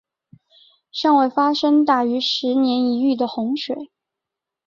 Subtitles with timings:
[0.91, 3.91] 尚未发生大于十年一遇的洪水。